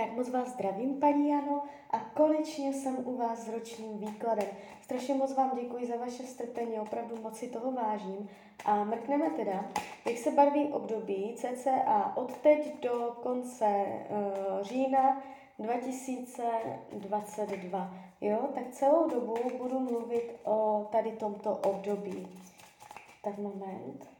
Tak 0.00 0.12
moc 0.12 0.30
vás 0.30 0.48
zdravím, 0.48 1.00
paní 1.00 1.28
Jano, 1.28 1.62
a 1.90 1.98
konečně 1.98 2.72
jsem 2.72 2.96
u 3.04 3.16
vás 3.16 3.38
s 3.38 3.48
ročním 3.48 3.98
výkladem. 3.98 4.48
Strašně 4.82 5.14
moc 5.14 5.34
vám 5.34 5.50
děkuji 5.60 5.86
za 5.86 5.96
vaše 5.96 6.22
strpení, 6.22 6.80
opravdu 6.80 7.16
moc 7.22 7.36
si 7.36 7.48
toho 7.48 7.72
vážím. 7.72 8.28
A 8.64 8.84
mrkneme 8.84 9.30
teda, 9.30 9.64
jak 10.06 10.18
se 10.18 10.30
barví 10.30 10.68
období 10.68 11.34
cca 11.36 12.12
od 12.16 12.36
teď 12.36 12.82
do 12.82 13.16
konce 13.22 13.66
uh, 13.66 13.82
října 14.62 15.22
2022. 15.58 17.94
Jo, 18.20 18.38
tak 18.54 18.70
celou 18.70 19.10
dobu 19.10 19.34
budu 19.58 19.80
mluvit 19.80 20.40
o 20.44 20.88
tady 20.92 21.12
tomto 21.12 21.56
období. 21.56 22.28
Tak 23.24 23.38
moment. 23.38 24.10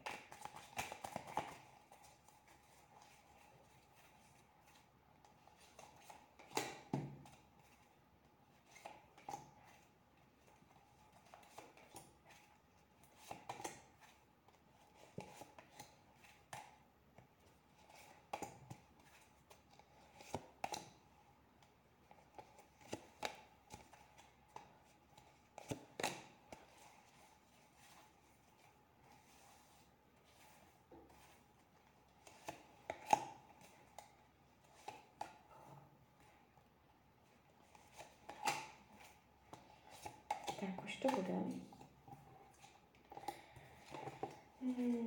Tak 40.61 40.85
už 40.85 40.90
to 41.01 41.09
bude. 41.09 41.35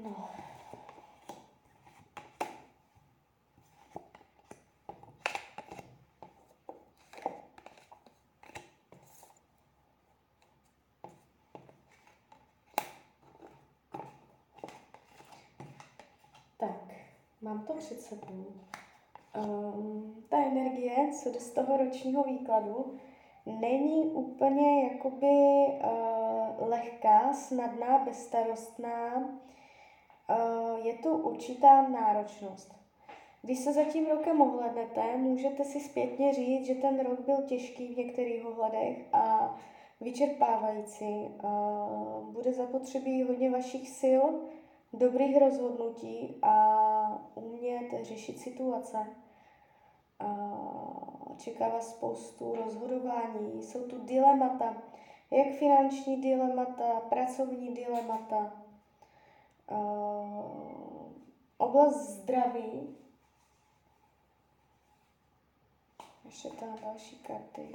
No. 0.04 0.30
Tak, 16.58 16.70
mám 17.42 17.66
to 17.66 17.74
před 17.74 18.02
sebou. 18.02 18.54
Um, 19.36 20.24
ta 20.30 20.38
energie, 20.38 21.12
co 21.14 21.32
jde 21.32 21.40
z 21.40 21.52
toho 21.52 21.78
ročního 21.78 22.24
výkladu, 22.24 23.00
není 23.46 24.04
úplně 24.04 24.84
jakoby 24.84 25.28
uh, 25.28 26.70
lehká, 26.70 27.34
snadná, 27.34 27.98
bezstarostná. 27.98 29.16
Uh, 29.16 30.86
je 30.86 30.94
tu 30.94 31.18
určitá 31.18 31.88
náročnost. 31.88 32.76
Když 33.42 33.60
se 33.60 33.74
za 33.74 33.84
tím 33.84 34.06
rokem 34.06 34.42
ohlednete, 34.42 35.18
můžete 35.18 35.64
si 35.64 35.80
zpětně 35.80 36.34
říct, 36.34 36.66
že 36.66 36.76
ten 36.76 37.00
rok 37.00 37.20
byl 37.20 37.38
těžký 37.42 37.94
v 37.94 37.98
některých 37.98 38.46
ohledech 38.46 38.98
a 39.14 39.56
vyčerpávající. 40.02 41.30
Uh, 41.44 42.34
bude 42.34 42.54
zapotřebí 42.54 43.24
hodně 43.24 43.50
vašich 43.50 43.90
sil, 44.00 44.24
dobrých 44.94 45.38
rozhodnutí 45.38 46.36
a 46.42 47.22
umět 47.36 47.94
řešit 48.02 48.40
situace. 48.40 48.98
Uh, 50.22 51.38
čeká 51.38 51.68
vás 51.68 51.90
spoustu 51.90 52.56
rozhodování, 52.56 53.64
jsou 53.64 53.88
tu 53.88 54.06
dilemata, 54.06 54.76
jak 55.32 55.48
finanční 55.48 56.22
dilemata, 56.22 57.00
pracovní 57.00 57.74
dilemata, 57.74 58.52
oblast 61.58 61.96
zdraví, 61.96 62.98
ještě 66.26 66.50
tam 66.50 66.76
další 66.82 67.16
karty. 67.16 67.72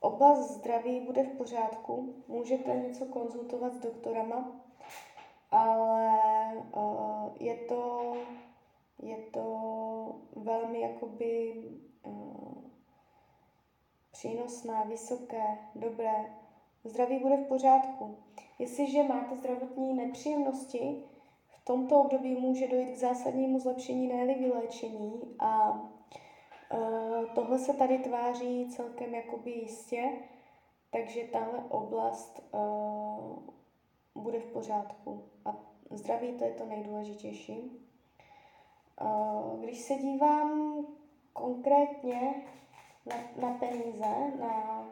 Oblast 0.00 0.50
zdraví 0.50 1.00
bude 1.00 1.22
v 1.22 1.36
pořádku, 1.36 2.14
můžete 2.28 2.76
něco 2.76 3.06
konzultovat 3.06 3.74
s 3.74 3.78
doktorama, 3.78 4.44
ale 5.50 6.18
uh, 6.76 7.03
je 7.40 7.54
to, 7.56 8.12
je 9.02 9.16
to 9.16 10.16
velmi 10.36 10.80
jakoby 10.80 11.54
uh, 12.02 12.54
přínosná, 14.12 14.82
vysoké, 14.82 15.58
dobré. 15.74 16.34
Zdraví 16.84 17.18
bude 17.18 17.36
v 17.36 17.48
pořádku. 17.48 18.16
Jestliže 18.58 19.02
máte 19.02 19.36
zdravotní 19.36 19.94
nepříjemnosti, 19.94 21.04
v 21.48 21.64
tomto 21.64 22.00
období 22.00 22.34
může 22.34 22.68
dojít 22.68 22.92
k 22.92 22.98
zásadnímu 22.98 23.58
zlepšení, 23.58 24.06
ne 24.08 24.34
vyléčení 24.34 25.20
a 25.38 25.70
uh, 25.70 27.24
tohle 27.34 27.58
se 27.58 27.72
tady 27.72 27.98
tváří 27.98 28.68
celkem 28.70 29.14
jakoby 29.14 29.50
jistě, 29.50 30.10
takže 30.90 31.24
tahle 31.24 31.64
oblast 31.68 32.42
uh, 32.52 34.22
bude 34.22 34.40
v 34.40 34.52
pořádku. 34.52 35.24
A 35.44 35.73
zdraví 35.90 36.32
to 36.32 36.44
je 36.44 36.52
to 36.52 36.66
nejdůležitější. 36.66 37.86
Když 39.60 39.78
se 39.78 39.94
dívám 39.94 40.76
konkrétně 41.32 42.34
na, 43.06 43.16
na 43.48 43.58
peníze, 43.58 44.32
na 44.40 44.84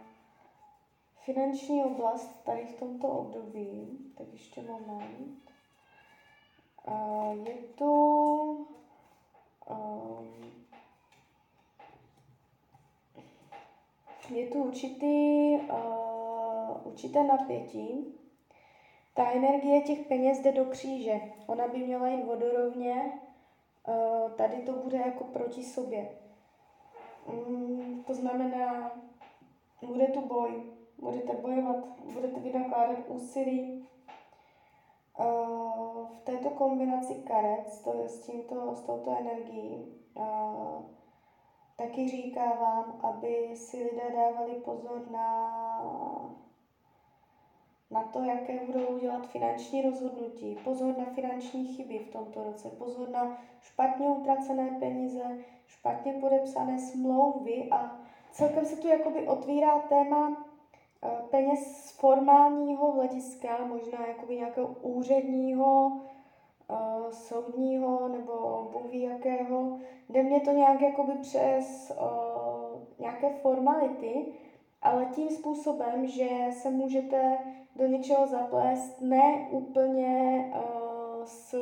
finanční 1.25 1.85
oblast 1.85 2.45
tady 2.45 2.67
v 2.67 2.79
tomto 2.79 3.09
období, 3.09 3.99
tak 4.19 4.27
ještě 4.33 4.63
moment. 4.63 5.53
Je 7.47 7.55
tu 7.55 8.67
je 14.31 14.47
tu 14.47 14.63
určitý, 14.65 15.57
určité 16.85 17.25
napětí, 17.25 18.15
ta 19.15 19.31
energie 19.31 19.81
těch 19.81 20.07
peněz 20.07 20.39
jde 20.39 20.53
do 20.53 20.65
kříže. 20.65 21.21
Ona 21.47 21.69
by 21.69 21.79
měla 21.79 22.09
jít 22.09 22.25
vodorovně, 22.25 23.21
eh, 23.89 24.31
tady 24.37 24.57
to 24.57 24.73
bude 24.73 24.99
jako 24.99 25.25
proti 25.25 25.65
sobě. 25.65 26.09
Mm, 27.29 28.05
to 28.07 28.15
znamená, 28.15 28.93
bude 29.87 30.07
tu 30.07 30.21
boj, 30.21 30.63
budete 30.99 31.33
bojovat, 31.33 31.77
budete 32.13 32.41
vynakládat 32.41 32.99
úsilí. 33.09 33.89
Eh, 35.21 35.25
v 36.17 36.21
této 36.25 36.51
kombinaci 36.51 37.15
karet 37.15 37.83
to 37.85 37.95
je 38.03 38.09
s, 38.09 38.21
tímto, 38.21 38.75
s 38.75 38.81
touto 38.81 39.17
energií 39.21 40.03
eh, 40.17 41.03
taky 41.77 42.09
říká 42.09 42.45
vám, 42.45 43.01
aby 43.03 43.57
si 43.57 43.77
lidé 43.77 44.03
dávali 44.15 44.55
pozor 44.55 45.11
na 45.11 45.72
na 47.93 48.03
to, 48.03 48.23
jaké 48.23 48.61
budou 48.67 48.99
dělat 48.99 49.27
finanční 49.27 49.83
rozhodnutí, 49.83 50.57
pozor 50.65 50.97
na 50.99 51.05
finanční 51.05 51.75
chyby 51.75 51.99
v 51.99 52.13
tomto 52.13 52.45
roce, 52.45 52.69
pozor 52.71 53.09
na 53.09 53.39
špatně 53.61 54.09
utracené 54.09 54.77
peníze, 54.81 55.39
špatně 55.67 56.13
podepsané 56.13 56.79
smlouvy 56.79 57.69
a 57.71 58.01
celkem 58.33 58.65
se 58.65 58.77
tu 58.77 58.89
jakoby 58.89 59.29
otvírá 59.29 59.79
téma 59.79 60.47
eh, 61.03 61.23
peněz 61.31 61.77
z 61.77 62.01
formálního 62.01 62.93
hlediska, 62.93 63.65
možná 63.65 64.07
jakoby 64.07 64.37
nějakého 64.37 64.69
úředního, 64.69 66.03
uh, 66.73 67.11
soudního 67.11 68.09
nebo 68.09 68.69
bůh 68.73 68.93
jakého. 68.93 69.79
Jde 70.09 70.23
mě 70.23 70.41
to 70.41 70.51
nějak 70.51 70.81
jakoby 70.81 71.15
přes 71.15 71.93
uh, 72.01 72.81
nějaké 72.99 73.31
formality, 73.31 74.27
ale 74.83 75.07
tím 75.07 75.31
způsobem, 75.31 76.07
že 76.07 76.47
se 76.51 76.71
můžete 76.71 77.39
do 77.77 77.87
něčeho 77.87 78.27
zaplést 78.27 79.01
ne 79.01 79.49
úplně 79.51 80.45
uh, 80.55 81.25
s 81.25 81.55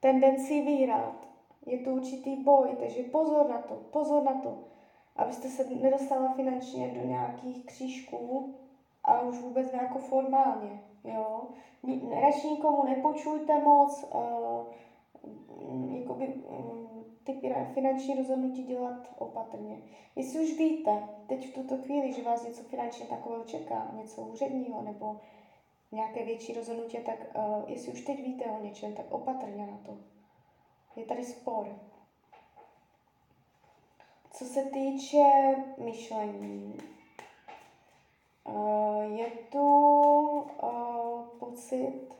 tendencí 0.00 0.62
vyhrát. 0.62 1.28
Je 1.66 1.78
to 1.78 1.90
určitý 1.90 2.36
boj, 2.36 2.76
takže 2.80 3.02
pozor 3.02 3.48
na 3.48 3.58
to, 3.58 3.74
pozor 3.74 4.22
na 4.22 4.40
to, 4.40 4.58
abyste 5.16 5.48
se 5.48 5.64
nedostala 5.74 6.32
finančně 6.32 6.88
do 6.88 7.08
nějakých 7.08 7.66
křížků 7.66 8.54
a 9.04 9.20
už 9.20 9.38
vůbec 9.38 9.72
nějak 9.72 9.98
formálně. 9.98 10.80
Jo? 11.04 11.42
Radši 12.20 12.48
nikomu 12.48 12.84
nepočujte 12.84 13.60
moc, 13.60 14.04
uh, 14.14 14.66
jakoby, 15.98 16.26
um, 16.26 17.04
ty 17.26 17.54
finanční 17.74 18.14
rozhodnutí 18.14 18.62
dělat 18.62 19.08
opatrně. 19.18 19.82
Jestli 20.16 20.40
už 20.40 20.58
víte, 20.58 21.08
teď 21.26 21.48
v 21.48 21.54
tuto 21.54 21.78
chvíli, 21.78 22.12
že 22.12 22.22
vás 22.22 22.44
něco 22.44 22.62
finančně 22.62 23.06
takového 23.06 23.44
čeká, 23.44 23.90
něco 23.92 24.22
úředního 24.22 24.82
nebo 24.82 25.20
nějaké 25.92 26.24
větší 26.24 26.52
rozhodnutí, 26.52 26.98
tak 26.98 27.18
uh, 27.34 27.70
jestli 27.70 27.92
už 27.92 28.00
teď 28.00 28.22
víte 28.22 28.44
o 28.44 28.62
něčem, 28.62 28.94
tak 28.94 29.06
opatrně 29.10 29.66
na 29.66 29.78
to. 29.86 29.98
Je 30.96 31.04
tady 31.04 31.24
spor. 31.24 31.78
Co 34.30 34.44
se 34.44 34.62
týče 34.62 35.24
myšlení, 35.78 36.78
uh, 38.44 39.02
je 39.02 39.26
tu 39.26 39.80
uh, 40.62 41.24
pocit, 41.38 42.14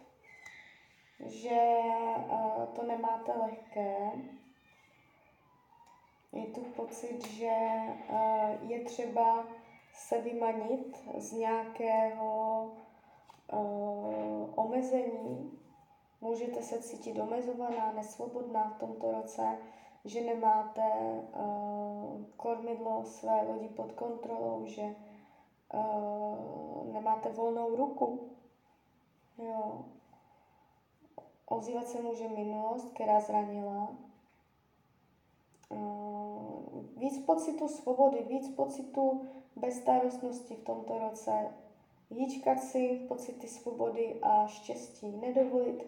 že 1.27 1.61
uh, 2.31 2.65
to 2.75 2.83
nemáte 2.83 3.33
lehké. 3.33 4.13
Je 6.37 6.47
tu 6.47 6.61
pocit, 6.61 7.27
že 7.27 7.53
uh, 8.11 8.71
je 8.71 8.85
třeba 8.85 9.45
se 9.93 10.21
vymanit 10.21 11.05
z 11.19 11.33
nějakého 11.33 12.63
uh, 13.53 14.51
omezení. 14.55 15.59
Můžete 16.21 16.63
se 16.63 16.83
cítit 16.83 17.19
omezovaná, 17.19 17.93
nesvobodná 17.93 18.71
v 18.71 18.79
tomto 18.79 19.13
roce, 19.13 19.59
že 20.05 20.21
nemáte 20.21 20.83
uh, 20.83 22.25
kormidlo 22.37 23.05
své 23.05 23.43
lodi 23.43 23.69
pod 23.69 23.93
kontrolou, 23.93 24.63
že 24.67 24.95
nemáte 26.93 27.29
volnou 27.29 27.77
ruku. 27.77 28.31
Jo. 29.39 29.85
Ozývat 31.47 31.89
se 31.89 32.03
může 32.03 32.29
minulost, 32.29 32.93
která 32.95 33.21
zranila. 33.21 33.89
Uh, 35.69 36.06
víc 36.97 37.25
pocitu 37.27 37.69
svobody, 37.69 38.25
víc 38.29 38.49
pocitu 38.49 39.29
bezstarostnosti 39.57 40.55
v 40.55 40.65
tomto 40.65 40.99
roce, 40.99 41.33
hýčkat 42.11 42.63
si 42.63 43.01
pocity 43.09 43.49
svobody 43.49 44.17
a 44.23 44.47
štěstí, 44.47 45.07
nedovolit, 45.09 45.87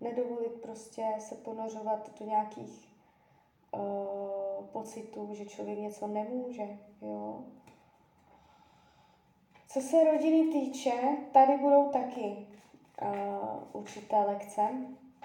nedovolit 0.00 0.52
prostě 0.52 1.06
se 1.18 1.34
ponořovat 1.34 2.20
do 2.20 2.26
nějakých 2.26 2.88
uh, 3.74 4.66
pocitů, 4.66 5.28
že 5.32 5.46
člověk 5.46 5.78
něco 5.78 6.06
nemůže, 6.06 6.78
jo. 7.02 7.44
Co 9.68 9.80
se 9.80 10.04
rodiny 10.04 10.52
týče, 10.52 10.92
tady 11.32 11.58
budou 11.58 11.88
taky 11.88 12.46
uh, 13.02 13.80
určité 13.80 14.16
lekce. 14.16 14.62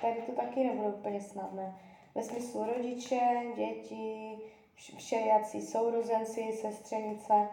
Tady 0.01 0.21
to 0.21 0.31
taky 0.31 0.63
nebude 0.63 0.87
úplně 0.87 1.21
snadné. 1.21 1.79
Ve 2.15 2.23
smyslu 2.23 2.63
rodiče, 2.63 3.19
děti, 3.55 4.34
všelijací 4.75 5.61
sourozenci, 5.61 6.51
sestřenice, 6.61 7.49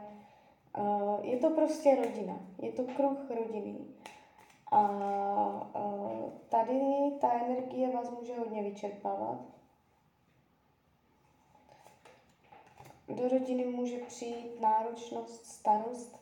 Uh, 0.79 1.25
je 1.25 1.37
to 1.37 1.51
prostě 1.51 1.95
rodina, 1.95 2.41
je 2.59 2.73
to 2.73 2.85
kruh 2.85 3.31
rodiny. 3.31 3.75
A 4.73 4.81
uh, 5.75 6.31
tady 6.49 6.81
ta 7.21 7.33
energie 7.33 7.91
vás 7.91 8.11
může 8.11 8.39
hodně 8.39 8.63
vyčerpávat. 8.63 9.39
Do 13.09 13.29
rodiny 13.29 13.65
může 13.65 13.99
přijít 13.99 14.61
náročnost, 14.61 15.47
starost, 15.47 16.21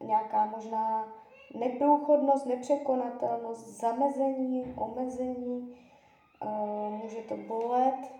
nějaká 0.00 0.46
možná 0.46 1.08
neprůchodnost, 1.54 2.46
nepřekonatelnost, 2.46 3.66
zamezení, 3.68 4.74
omezení, 4.76 5.76
uh, 6.42 6.90
může 6.90 7.22
to 7.22 7.36
bolet. 7.36 8.12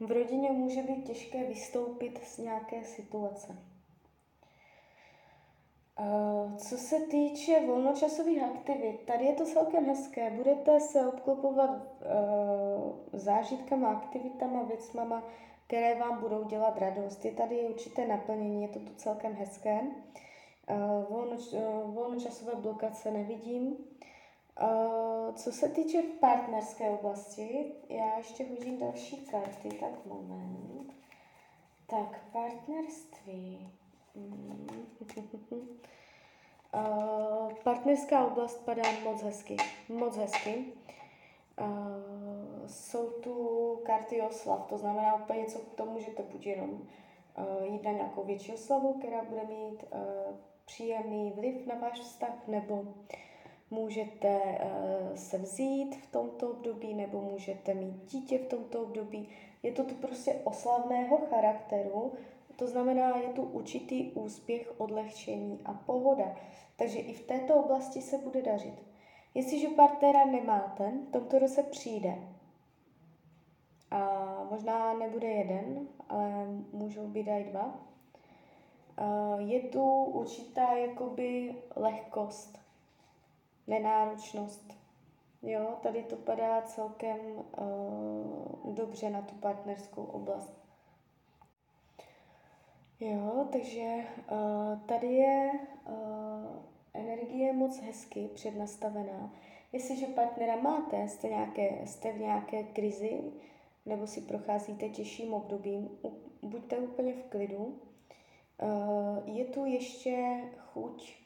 V 0.00 0.10
rodině 0.10 0.50
může 0.50 0.82
být 0.82 1.06
těžké 1.06 1.44
vystoupit 1.44 2.18
z 2.24 2.38
nějaké 2.38 2.84
situace. 2.84 3.56
Eh, 5.98 6.56
co 6.56 6.76
se 6.76 7.00
týče 7.00 7.66
volnočasových 7.66 8.42
aktivit, 8.42 9.00
tady 9.06 9.24
je 9.24 9.34
to 9.34 9.44
celkem 9.44 9.84
hezké. 9.84 10.30
Budete 10.30 10.80
se 10.80 11.06
obklopovat 11.06 11.70
uh, 11.70 12.92
zážitkama, 13.12 13.88
aktivitama, 13.88 14.62
věcmama, 14.62 15.22
které 15.66 15.94
vám 15.94 16.20
budou 16.20 16.44
dělat 16.44 16.78
radost. 16.78 17.24
Je 17.24 17.32
tady 17.32 17.60
určité 17.60 18.06
naplnění, 18.06 18.62
je 18.62 18.68
to 18.68 18.78
tu 18.78 18.94
celkem 18.94 19.32
hezké. 19.32 19.80
Uh, 21.10 21.94
volnočasové 21.94 22.54
blokace 22.54 23.10
nevidím. 23.10 23.76
Uh, 24.62 25.34
co 25.34 25.52
se 25.52 25.68
týče 25.68 26.02
partnerské 26.20 26.90
oblasti, 26.90 27.72
já 27.88 28.16
ještě 28.16 28.44
hodím 28.48 28.78
další 28.78 29.16
karty, 29.16 29.68
tak 29.68 30.06
moment. 30.06 30.94
Tak, 31.86 32.20
partnerství. 32.32 33.70
Uh, 36.74 37.52
partnerská 37.64 38.26
oblast 38.26 38.64
padá 38.64 38.82
moc 39.04 39.22
hezky, 39.22 39.56
moc 39.88 40.16
hezky. 40.16 40.64
Uh, 41.60 42.66
jsou 42.66 43.10
tu 43.10 43.80
karty 43.86 44.22
oslav, 44.22 44.66
to 44.66 44.78
znamená 44.78 45.14
úplně 45.14 45.40
něco 45.40 45.58
k 45.58 45.74
tomu, 45.74 45.92
můžete 45.92 46.22
buď 46.22 46.46
jenom 46.46 46.70
uh, 46.70 47.64
jít 47.64 47.82
na 47.82 47.90
nějakou 47.92 48.24
větší 48.24 48.52
oslavu, 48.52 48.92
která 48.92 49.22
bude 49.24 49.44
mít 49.44 49.84
uh, 49.92 50.00
příjemný 50.64 51.32
vliv 51.36 51.66
na 51.66 51.74
váš 51.74 52.00
vztah, 52.00 52.46
nebo 52.46 52.84
můžete 53.70 54.38
uh, 54.38 55.16
se 55.16 55.38
vzít 55.38 55.96
v 55.96 56.12
tomto 56.12 56.50
období, 56.50 56.94
nebo 56.94 57.20
můžete 57.20 57.74
mít 57.74 58.04
dítě 58.10 58.38
v 58.38 58.46
tomto 58.46 58.82
období. 58.82 59.28
Je 59.62 59.72
to 59.72 59.84
tu 59.84 59.94
prostě 59.94 60.34
oslavného 60.44 61.16
charakteru, 61.16 62.12
to 62.56 62.66
znamená, 62.66 63.16
je 63.16 63.28
tu 63.28 63.42
určitý 63.42 64.12
úspěch, 64.12 64.80
odlehčení 64.80 65.60
a 65.64 65.72
pohoda. 65.74 66.36
Takže 66.76 66.98
i 66.98 67.12
v 67.12 67.26
této 67.26 67.54
oblasti 67.54 68.02
se 68.02 68.18
bude 68.18 68.42
dařit. 68.42 68.82
Jestliže 69.34 69.68
partnera 69.68 70.24
nemáte, 70.24 70.92
v 71.08 71.12
tomto 71.12 71.38
roce 71.38 71.62
přijde. 71.62 72.14
A 73.90 74.26
možná 74.50 74.94
nebude 74.94 75.28
jeden, 75.28 75.88
ale 76.08 76.46
můžou 76.72 77.06
být 77.06 77.28
i 77.28 77.44
dva. 77.50 77.74
Je 79.38 79.60
tu 79.60 80.04
určitá 80.04 80.72
jakoby 80.72 81.54
lehkost, 81.76 82.59
nenáročnost. 83.66 84.74
Jo, 85.42 85.78
tady 85.82 86.02
to 86.02 86.16
padá 86.16 86.62
celkem 86.62 87.18
uh, 87.26 88.74
dobře 88.74 89.10
na 89.10 89.22
tu 89.22 89.34
partnerskou 89.34 90.04
oblast. 90.04 90.60
Jo, 93.00 93.46
takže 93.52 93.94
uh, 94.32 94.80
tady 94.86 95.06
je 95.06 95.50
uh, 95.88 95.94
energie 96.94 97.52
moc 97.52 97.80
hezky 97.80 98.28
přednastavená. 98.34 99.32
Jestliže 99.72 100.06
partnera 100.06 100.56
máte, 100.56 101.08
jste, 101.08 101.28
nějaké, 101.28 101.86
jste 101.86 102.12
v 102.12 102.20
nějaké 102.20 102.62
krizi, 102.62 103.20
nebo 103.86 104.06
si 104.06 104.20
procházíte 104.20 104.88
těžším 104.88 105.34
obdobím, 105.34 105.90
buďte 106.42 106.78
úplně 106.78 107.12
v 107.12 107.22
klidu. 107.22 107.80
Je 109.24 109.44
tu 109.44 109.64
ještě 109.64 110.42
chuť 110.58 111.16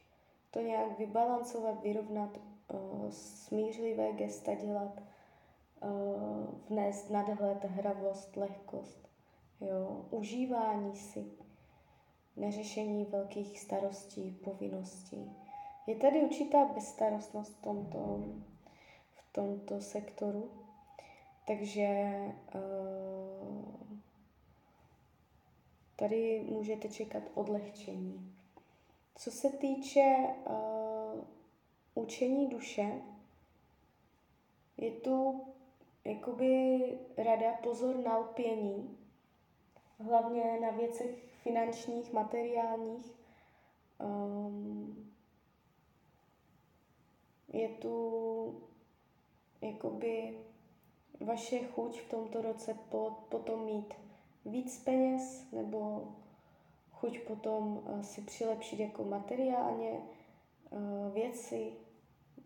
to 0.55 0.61
nějak 0.61 0.99
vybalancovat, 0.99 1.83
vyrovnat, 1.83 2.39
uh, 2.73 3.11
smířlivé 3.11 4.13
gesta 4.13 4.55
dělat, 4.55 5.03
uh, 5.83 6.55
vnést 6.69 7.11
nadhled, 7.11 7.65
hravost, 7.65 8.37
lehkost, 8.37 9.09
jo, 9.61 10.07
užívání 10.11 10.97
si 10.97 11.25
neřešení 12.37 13.05
velkých 13.05 13.61
starostí, 13.61 14.31
povinností. 14.45 15.37
Je 15.87 15.97
tady 15.97 16.23
určitá 16.23 16.65
bezstarostnost 16.65 17.53
v 17.53 17.63
tomto, 17.63 18.25
v 19.15 19.33
tomto 19.33 19.81
sektoru, 19.81 20.51
takže 21.47 22.09
uh, 22.55 23.89
tady 25.97 26.47
můžete 26.49 26.89
čekat 26.89 27.23
odlehčení. 27.35 28.34
Co 29.19 29.31
se 29.31 29.51
týče 29.51 30.17
uh, 30.51 31.25
učení 31.95 32.49
duše, 32.49 33.03
je 34.77 34.91
tu 34.91 35.45
jakoby 36.05 36.79
rada 37.17 37.53
pozor 37.63 37.97
na 37.97 38.19
lpění, 38.19 38.99
hlavně 39.99 40.61
na 40.61 40.71
věcech 40.71 41.25
finančních, 41.43 42.13
materiálních. 42.13 43.15
Um, 43.99 45.13
je 47.53 47.69
tu 47.69 48.63
jakoby 49.61 50.39
vaše 51.21 51.59
chuť 51.59 52.01
v 52.01 52.11
tomto 52.11 52.43
roce 52.43 52.75
po, 52.75 53.11
potom 53.29 53.65
mít 53.65 53.95
víc 54.45 54.85
peněz 54.85 55.47
nebo 55.53 56.09
chuť 57.05 57.21
potom 57.29 57.85
uh, 57.85 58.01
si 58.01 58.21
přilepšit 58.21 58.81
jako 58.81 59.05
materiálně 59.05 59.91
uh, 59.91 61.13
věci, 61.15 61.73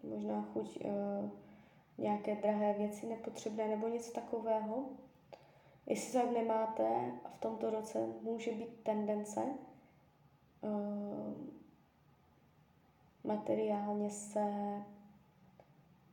možná 0.03 0.43
chuť 0.43 0.79
uh, 0.85 1.31
nějaké 1.99 2.37
drahé 2.37 2.75
věci 2.75 3.07
nepotřebné 3.07 3.69
nebo 3.69 3.89
něco 3.89 4.13
takového. 4.13 4.85
Jestli 5.87 6.13
tak 6.13 6.31
nemáte, 6.31 7.13
v 7.37 7.41
tomto 7.41 7.71
roce 7.71 8.07
může 8.23 8.51
být 8.51 8.81
tendence 8.83 9.41
materiálně 13.25 14.11
se 14.11 14.45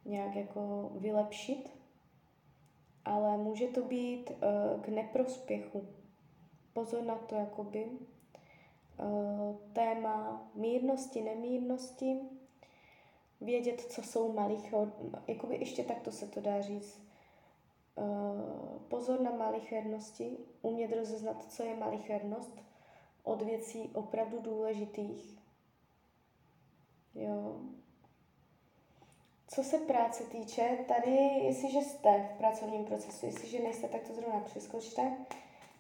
nějak 0.06 0.36
jako 0.36 0.92
vylepšit, 0.96 1.70
ale 3.06 3.38
může 3.38 3.68
to 3.68 3.82
být 3.82 4.32
k 4.82 4.88
neprospěchu. 4.88 5.88
Pozor 6.74 7.04
na 7.04 7.16
to, 7.16 7.36
jakoby. 7.36 7.90
Uh, 9.00 9.56
téma 9.74 10.48
mírnosti, 10.56 11.22
nemírnosti, 11.22 12.20
vědět, 13.42 13.82
co 13.82 14.02
jsou 14.04 14.34
malichor, 14.34 14.94
jakoby 15.28 15.56
ještě 15.56 15.84
takto 15.84 16.12
se 16.12 16.28
to 16.28 16.42
dá 16.42 16.62
říct. 16.62 17.02
Uh, 17.96 18.80
pozor 18.88 19.22
na 19.22 19.32
malichernosti, 19.32 20.38
umět 20.62 20.96
rozeznat, 20.96 21.52
co 21.52 21.64
je 21.64 21.76
malichernost 21.76 22.62
od 23.24 23.42
věcí 23.42 23.90
opravdu 23.94 24.40
důležitých. 24.42 25.40
Jo. 27.16 27.62
Co 29.48 29.64
se 29.64 29.78
práce 29.78 30.24
týče, 30.24 30.78
tady, 30.88 31.16
jestliže 31.44 31.82
jste 31.82 32.30
v 32.34 32.38
pracovním 32.38 32.86
procesu, 32.86 33.26
jestliže 33.26 33.60
nejste, 33.60 33.88
tak 33.88 34.08
to 34.08 34.14
zrovna 34.14 34.40
přeskočte. 34.40 35.18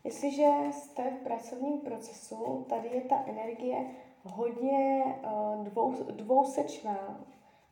Jestliže 0.05 0.47
jste 0.71 1.11
v 1.11 1.23
pracovním 1.23 1.79
procesu, 1.79 2.65
tady 2.69 2.89
je 2.89 3.01
ta 3.01 3.23
energie 3.27 3.85
hodně 4.23 5.03
uh, 5.05 5.63
dvou, 5.63 5.93
dvousečná. 6.11 7.25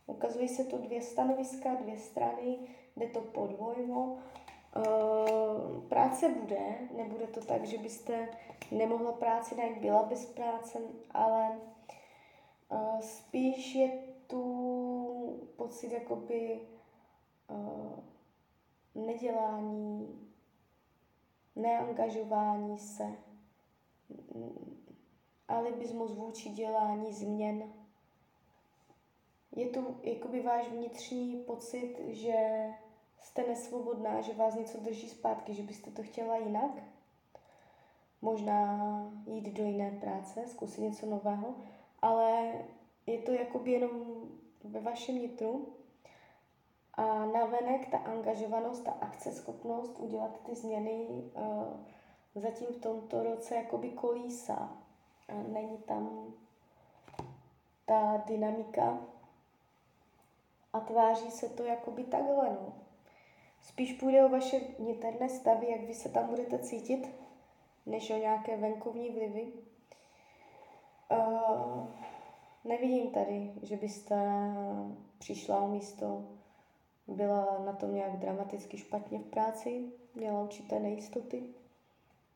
Ukazují 0.06 0.48
se 0.48 0.64
tu 0.64 0.78
dvě 0.78 1.02
stanoviska, 1.02 1.76
dvě 1.76 1.98
strany, 1.98 2.58
jde 2.96 3.08
to 3.08 3.22
po 3.22 3.48
dvojmo. 3.48 4.18
Uh, 4.78 5.84
práce 5.90 6.30
bude, 6.30 6.78
nebude 6.98 7.28
to 7.28 7.42
tak, 7.42 7.66
že 7.66 7.78
byste 7.78 8.30
nemohla 8.72 9.12
práci 9.12 9.56
najít, 9.56 9.78
byla 9.78 10.04
bez 10.04 10.26
práce, 10.26 10.80
ale 11.12 11.60
uh, 12.70 13.00
spíš 13.00 13.76
je 13.76 13.92
tu 14.28 15.44
pocit 15.56 15.92
jakoby 15.92 16.60
nedělání, 18.96 20.24
neangažování 21.56 22.80
se, 22.80 23.16
alibismus 25.48 26.16
vůči 26.16 26.50
dělání 26.50 27.14
změn. 27.14 27.74
Je 29.56 29.70
tu 29.70 29.98
jakoby 30.04 30.42
váš 30.42 30.68
vnitřní 30.70 31.44
pocit, 31.44 31.96
že 32.08 32.68
jste 33.22 33.48
nesvobodná, 33.48 34.22
že 34.22 34.34
vás 34.34 34.56
něco 34.56 34.80
drží 34.80 35.10
zpátky, 35.10 35.54
že 35.54 35.64
byste 35.64 35.92
to 35.92 36.04
chtěla 36.04 36.38
jinak. 36.38 36.72
Možná 38.22 38.80
jít 39.26 39.54
do 39.54 39.64
jiné 39.64 39.92
práce, 39.92 40.48
zkusit 40.48 40.82
něco 40.82 41.06
nového, 41.06 41.56
ale 42.02 42.54
je 43.06 43.18
to 43.18 43.32
jakoby 43.32 43.72
jenom 43.72 43.92
ve 44.64 44.80
vašem 44.80 45.16
nitru 45.16 45.74
a 46.94 47.26
navenek 47.26 47.90
ta 47.90 47.98
angažovanost, 47.98 48.84
ta 48.84 48.92
akceschopnost 48.92 50.00
udělat 50.00 50.40
ty 50.46 50.56
změny 50.56 51.08
uh, 51.08 51.64
zatím 52.36 52.68
v 52.68 52.82
tomto 52.82 53.24
roce 53.24 53.56
jakoby 53.56 53.90
kolísa. 53.90 54.78
A 55.30 55.34
není 55.34 55.78
tam 55.78 56.34
ta 57.86 58.24
dynamika 58.26 58.98
a 60.74 60.80
tváří 60.80 61.32
se 61.32 61.50
to 61.50 61.64
jakoby 61.64 62.04
takhle, 62.04 62.50
no. 62.50 62.74
Spíš 63.62 63.94
půjde 63.94 64.26
o 64.26 64.30
vaše 64.30 64.60
niterné 64.80 65.30
stavy, 65.30 65.72
jak 65.72 65.82
vy 65.82 65.94
se 65.94 66.10
tam 66.10 66.28
budete 66.28 66.60
cítit, 66.60 67.10
než 67.86 68.10
o 68.10 68.18
nějaké 68.18 68.58
venkovní 68.58 69.10
vlivy. 69.10 69.54
Uh, 71.12 71.88
Nevidím 72.66 73.12
tady, 73.12 73.52
že 73.64 73.78
byste 73.78 74.16
přišla 75.18 75.60
o 75.60 75.68
místo, 75.68 76.24
byla 77.08 77.64
na 77.66 77.74
tom 77.74 77.96
nějak 77.96 78.20
dramaticky 78.20 78.78
špatně 78.78 79.20
v 79.20 79.26
práci, 79.26 79.92
měla 80.16 80.42
určité 80.42 80.80
nejistoty. 80.80 81.44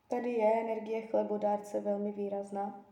Tady 0.07 0.33
je 0.33 0.61
energie 0.61 1.01
chlebodárce 1.01 1.79
velmi 1.79 2.11
výrazná. 2.11 2.85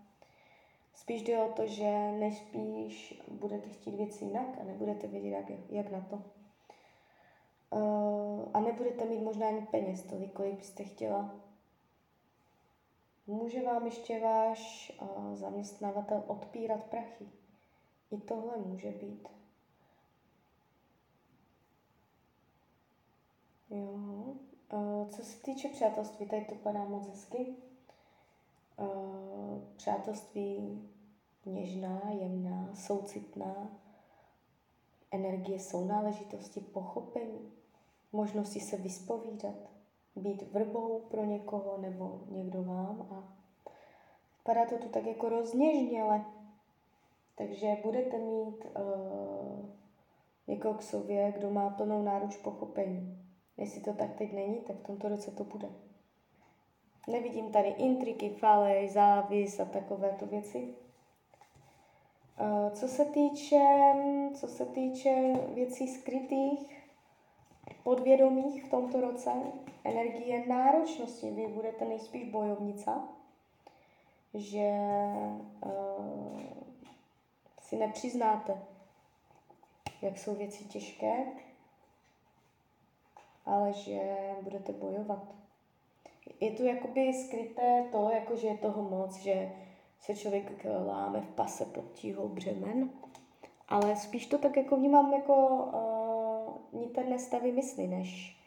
Spíš 0.96 1.22
jde 1.22 1.44
o 1.44 1.51
to, 1.53 1.67
že 1.67 2.12
nejspíš 2.12 3.24
budete 3.27 3.70
chtít 3.70 3.96
věci 3.96 4.25
jinak 4.25 4.48
a 4.62 4.63
nebudete 4.63 5.08
vědět, 5.08 5.50
jak, 5.50 5.60
jak 5.70 5.91
na 5.91 6.01
to. 6.01 6.22
Uh, 7.70 8.50
a 8.53 8.60
nebudete 8.60 9.05
mít 9.05 9.22
možná 9.22 9.48
ani 9.48 9.62
peněz 9.62 10.03
tolik, 10.03 10.34
kolik 10.34 10.55
byste 10.55 10.84
chtěla. 10.84 11.36
Může 13.27 13.62
vám 13.62 13.86
ještě 13.86 14.20
váš 14.20 14.91
uh, 15.01 15.36
zaměstnavatel 15.36 16.24
odpírat 16.27 16.84
prachy. 16.84 17.25
I 18.12 18.17
tohle 18.17 18.58
může 18.58 18.91
být. 18.91 19.35
Jo. 23.75 24.36
Uh, 24.74 25.10
co 25.10 25.24
se 25.24 25.41
týče 25.41 25.70
přátelství, 25.70 26.25
tady 26.25 26.46
to 26.46 26.55
padá 26.55 26.86
moc 26.86 27.08
hezky. 27.08 27.55
Uh, 28.77 29.62
přátelství 29.75 30.82
něžná, 31.46 32.01
jemná, 32.22 32.70
soucitná, 32.75 33.70
energie 35.12 35.60
sounáležitosti, 35.60 36.60
pochopení, 36.60 37.51
možnosti 38.12 38.60
se 38.60 38.77
vyspovídat 38.77 39.55
být 40.15 40.41
vrbou 40.41 41.00
pro 41.00 41.25
někoho 41.25 41.77
nebo 41.77 42.22
někdo 42.29 42.63
vám 42.63 43.08
a 43.12 43.34
padá 44.44 44.65
to 44.65 44.77
tu 44.77 44.89
tak 44.89 45.05
jako 45.05 45.29
rozněžněle. 45.29 46.25
Takže 47.36 47.77
budete 47.84 48.17
mít 48.17 48.65
uh, 48.65 49.65
někoho 50.48 50.74
k 50.74 50.82
sobě, 50.82 51.34
kdo 51.38 51.51
má 51.51 51.70
plnou 51.70 52.03
náruč 52.03 52.38
pochopení. 52.38 53.25
Jestli 53.58 53.82
to 53.82 53.94
tak 53.94 54.16
teď 54.16 54.34
není, 54.34 54.56
tak 54.56 54.76
v 54.76 54.88
tomto 54.88 55.10
roce 55.10 55.32
to 55.32 55.44
bude. 55.44 55.70
Nevidím 57.08 57.52
tady 57.52 57.70
intriky, 57.70 58.30
falej, 58.30 58.90
závis 58.90 59.60
a 59.60 59.66
takovéto 59.66 60.26
věci. 60.26 60.76
Uh, 62.40 62.74
co 62.74 62.88
se 62.88 63.06
týče, 63.06 63.94
co 64.36 64.48
se 64.48 64.66
týče 64.66 65.34
věcí 65.54 65.88
skrytých, 65.88 66.86
podvědomých 67.84 68.64
v 68.64 68.70
tomto 68.70 69.02
roce, 69.02 69.32
energie 69.84 70.48
náročnosti. 70.48 71.32
Vy 71.32 71.48
budete 71.48 71.86
nejspíš 71.86 72.30
bojovnica, 72.30 73.08
že 74.34 74.72
uh, 75.66 76.42
si 77.62 77.76
nepřiznáte, 77.76 78.62
jak 80.02 80.18
jsou 80.18 80.36
věci 80.36 80.64
těžké, 80.66 81.26
ale 83.46 83.74
že 83.74 84.00
budete 84.42 84.74
bojovat. 84.74 85.36
Je 86.40 86.52
tu 86.52 86.66
jakoby 86.66 87.14
skryté 87.14 87.86
to, 87.92 88.10
jako 88.10 88.36
že 88.36 88.48
je 88.48 88.58
toho 88.58 88.90
moc, 88.90 89.16
že 89.16 89.52
se 90.00 90.16
člověk 90.16 90.66
láme 90.86 91.22
v 91.22 91.28
pase 91.28 91.66
pod 91.66 91.92
tíhou 91.92 92.28
břemen, 92.28 92.90
ale 93.68 93.96
spíš 93.96 94.25
to 94.28 94.38
tak 94.38 94.58
jako 94.58 94.75
vnímám 94.75 95.14
jako 95.14 95.48
uh, 96.74 96.82
niterné 96.82 97.20
stavy 97.20 97.52
mysli, 97.52 97.88
než 97.88 98.38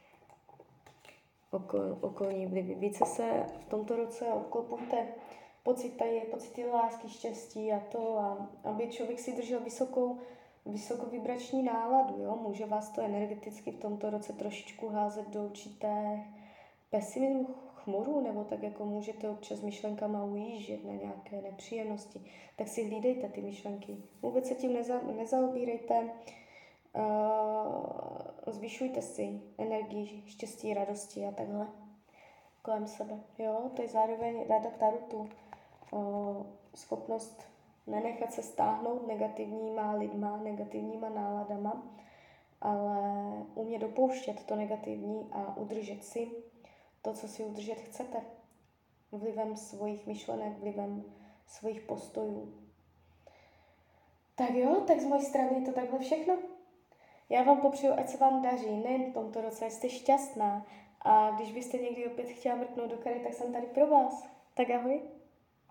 okol, 1.50 1.98
okolní 2.00 2.46
vlivy. 2.46 2.74
Více 2.74 3.04
se 3.04 3.46
v 3.60 3.64
tomto 3.64 3.96
roce 3.96 4.24
obklopujte 4.24 5.08
pocity, 5.62 6.22
pocity 6.30 6.66
lásky, 6.66 7.08
štěstí 7.08 7.72
a 7.72 7.80
to, 7.80 8.18
a 8.18 8.48
aby 8.64 8.88
člověk 8.88 9.18
si 9.18 9.36
držel 9.36 9.60
vysokou, 9.60 10.18
vysokovibrační 10.66 11.62
náladu. 11.62 12.22
Jo? 12.22 12.38
Může 12.42 12.66
vás 12.66 12.90
to 12.90 13.00
energeticky 13.00 13.70
v 13.70 13.80
tomto 13.80 14.10
roce 14.10 14.32
trošičku 14.32 14.88
házet 14.88 15.28
do 15.28 15.44
určité 15.44 16.24
pesimismu, 16.90 17.54
chmuru, 17.74 18.20
nebo 18.20 18.44
tak 18.44 18.62
jako 18.62 18.84
můžete 18.84 19.30
občas 19.30 19.60
myšlenkama 19.60 20.24
ujíždět 20.24 20.84
na 20.84 20.92
nějaké 20.92 21.42
nepříjemnosti, 21.42 22.20
tak 22.56 22.68
si 22.68 22.84
hlídejte 22.84 23.28
ty 23.28 23.42
myšlenky. 23.42 23.96
Vůbec 24.22 24.48
se 24.48 24.54
tím 24.54 24.72
neza, 24.72 25.00
nezaobírejte, 25.02 26.10
uh, 26.92 27.82
zvyšujte 28.46 29.02
si 29.02 29.40
energii, 29.58 30.22
štěstí, 30.26 30.74
radosti 30.74 31.26
a 31.26 31.32
takhle 31.32 31.66
kolem 32.62 32.86
sebe. 32.86 33.20
Jo, 33.38 33.70
to 33.76 33.82
je 33.82 33.88
zároveň 33.88 34.48
rada 34.48 34.70
k 34.70 34.76
tarotu. 34.76 35.28
Uh, 35.90 36.46
schopnost 36.74 37.47
nenechat 37.88 38.32
se 38.32 38.42
stáhnout 38.42 39.06
negativníma 39.06 39.92
lidma, 39.92 40.36
negativníma 40.36 41.08
náladama, 41.08 41.86
ale 42.60 43.32
umět 43.54 43.78
dopouštět 43.78 44.44
to 44.44 44.56
negativní 44.56 45.28
a 45.32 45.56
udržet 45.56 46.04
si 46.04 46.28
to, 47.02 47.12
co 47.12 47.28
si 47.28 47.44
udržet 47.44 47.80
chcete. 47.80 48.20
Vlivem 49.12 49.56
svých 49.56 50.06
myšlenek, 50.06 50.58
vlivem 50.58 51.04
svých 51.46 51.80
postojů. 51.80 52.54
Tak 54.34 54.50
jo, 54.50 54.80
tak 54.86 55.00
z 55.00 55.04
mojej 55.04 55.24
strany 55.24 55.54
je 55.54 55.66
to 55.66 55.72
takhle 55.72 55.98
všechno. 55.98 56.38
Já 57.28 57.42
vám 57.42 57.60
popřeju, 57.60 57.92
ať 57.98 58.08
se 58.08 58.18
vám 58.18 58.42
daří, 58.42 58.76
nejen 58.76 59.10
v 59.10 59.14
tomto 59.14 59.40
roce, 59.40 59.66
ať 59.66 59.72
jste 59.72 59.88
šťastná. 59.88 60.66
A 61.02 61.30
když 61.30 61.52
byste 61.52 61.78
někdy 61.78 62.06
opět 62.06 62.28
chtěla 62.28 62.56
mrknout 62.56 62.90
do 62.90 62.96
kary, 62.96 63.20
tak 63.20 63.34
jsem 63.34 63.52
tady 63.52 63.66
pro 63.66 63.86
vás. 63.86 64.28
Tak 64.54 64.70
ahoj. 64.70 65.00